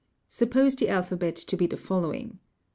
[0.29, 2.39] Suppose the alphabet to be the following:—